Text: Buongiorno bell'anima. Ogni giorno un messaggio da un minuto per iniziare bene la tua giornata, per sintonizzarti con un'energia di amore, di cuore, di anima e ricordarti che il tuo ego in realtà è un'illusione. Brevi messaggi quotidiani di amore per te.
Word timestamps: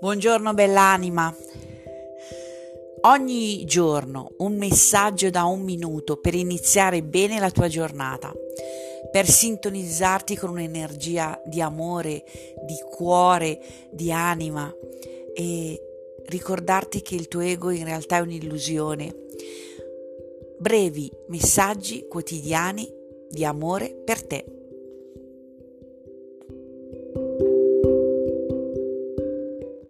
Buongiorno 0.00 0.54
bell'anima. 0.54 1.34
Ogni 3.02 3.64
giorno 3.64 4.32
un 4.38 4.56
messaggio 4.56 5.30
da 5.30 5.44
un 5.44 5.62
minuto 5.62 6.16
per 6.16 6.34
iniziare 6.34 7.02
bene 7.02 7.38
la 7.38 7.50
tua 7.50 7.68
giornata, 7.68 8.32
per 9.10 9.26
sintonizzarti 9.26 10.36
con 10.36 10.50
un'energia 10.50 11.40
di 11.44 11.60
amore, 11.60 12.24
di 12.66 12.76
cuore, 12.90 13.60
di 13.90 14.10
anima 14.10 14.72
e 15.34 15.80
ricordarti 16.26 17.02
che 17.02 17.14
il 17.14 17.28
tuo 17.28 17.40
ego 17.40 17.70
in 17.70 17.84
realtà 17.84 18.16
è 18.16 18.20
un'illusione. 18.20 19.14
Brevi 20.58 21.10
messaggi 21.28 22.06
quotidiani 22.08 22.90
di 23.28 23.44
amore 23.44 23.94
per 24.04 24.24
te. 24.24 24.53